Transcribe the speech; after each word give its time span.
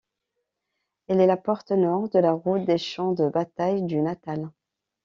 Elle 1.05 1.21
est 1.21 1.27
la 1.27 1.37
porte 1.37 1.69
nord 1.69 2.09
de 2.09 2.17
la 2.17 2.31
route 2.31 2.65
des 2.65 2.79
champs 2.79 3.11
de 3.11 3.29
bataille 3.29 3.83
du 3.83 4.01
Natal. 4.01 4.49